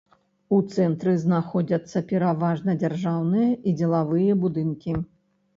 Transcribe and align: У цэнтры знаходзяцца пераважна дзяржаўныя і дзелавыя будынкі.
У 0.55 0.57
цэнтры 0.75 1.11
знаходзяцца 1.23 2.03
пераважна 2.13 2.75
дзяржаўныя 2.85 3.53
і 3.67 3.75
дзелавыя 3.83 4.39
будынкі. 4.47 4.99